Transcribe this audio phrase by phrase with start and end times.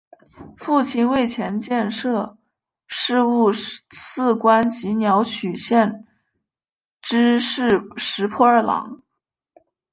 [0.57, 2.35] 父亲为前建设
[2.87, 6.07] 事务次官及鸟取县
[7.03, 9.03] 知事石破二朗。